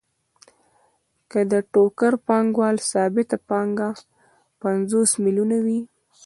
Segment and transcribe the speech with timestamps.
[1.31, 3.89] که د ټوکر پانګوال ثابته پانګه
[4.61, 5.79] پنځوس میلیونه وي